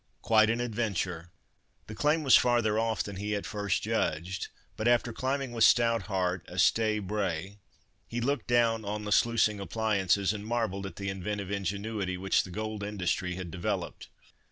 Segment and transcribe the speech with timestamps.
[0.23, 1.29] Quite an adventure!"
[1.85, 6.07] The claim was farther off than he at first judged, but after climbing with stout
[6.07, 7.59] heart a "stey brae,"
[8.07, 12.49] he looked down on the sluicing appliances, and marvelled at the inventive ingenuity which the
[12.49, 14.07] gold industry had developed.